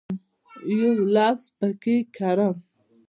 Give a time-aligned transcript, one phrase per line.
[0.79, 2.55] یو لفظ پکښې کرم